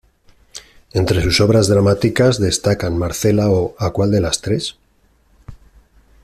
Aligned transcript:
Entre 0.93 1.21
sus 1.21 1.41
obras 1.41 1.67
dramáticas 1.67 2.39
destacan 2.39 2.97
"Marcela, 2.97 3.51
o 3.51 3.75
¿a 3.77 3.91
cuál 3.93 4.09
de 4.09 4.19
las 4.19 4.41
tres? 4.41 4.75